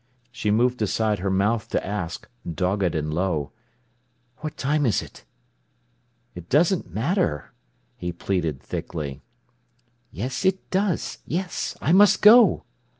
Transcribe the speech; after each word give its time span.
She 0.31 0.49
moved 0.49 0.81
aside 0.81 1.19
her 1.19 1.29
mouth 1.29 1.67
to 1.69 1.85
ask, 1.85 2.27
dogged 2.55 2.95
and 2.95 3.13
low: 3.13 3.51
"What 4.37 4.57
time 4.57 4.87
is 4.87 5.03
it?" 5.03 5.25
"It 6.33 6.49
doesn't 6.49 6.91
matter," 6.91 7.53
he 7.97 8.11
pleaded 8.11 8.63
thickly. 8.63 9.21
"Yes 10.11 10.43
it 10.43 10.67
does—yes! 10.71 11.77
I 11.81 11.91
must 11.91 12.23
go!" 12.23 12.63